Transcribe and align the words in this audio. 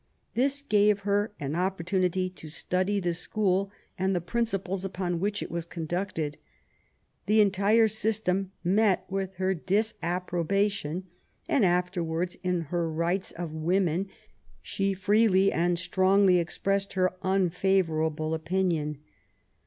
This 0.33 0.63
gave 0.63 1.01
her 1.01 1.31
an 1.39 1.55
opportunity 1.55 2.27
to 2.31 2.49
study 2.49 2.99
the 2.99 3.13
school 3.13 3.69
and 3.99 4.15
the 4.15 4.19
principles 4.19 4.83
upon 4.83 5.19
which 5.19 5.43
it 5.43 5.51
was 5.51 5.63
conducted. 5.63 6.39
The 7.27 7.39
entire 7.39 7.87
system 7.87 8.51
met 8.63 9.05
with 9.11 9.35
her 9.35 9.53
disapprobation^ 9.53 11.03
and 11.47 11.63
afterwards, 11.63 12.35
in 12.41 12.61
her 12.61 12.91
Rights 12.91 13.31
of 13.33 13.51
Women, 13.53 14.09
she 14.63 14.95
freely 14.95 15.51
and 15.51 15.77
strongly 15.77 16.39
expressed 16.39 16.93
her 16.93 17.13
unfavourable 17.21 18.33
opinion. 18.33 18.97